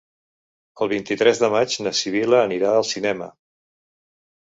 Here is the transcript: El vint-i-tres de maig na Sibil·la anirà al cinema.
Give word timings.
El 0.85 0.91
vint-i-tres 0.93 1.43
de 1.45 1.51
maig 1.57 1.77
na 1.89 1.95
Sibil·la 2.01 2.43
anirà 2.49 2.75
al 2.81 2.91
cinema. 2.97 3.33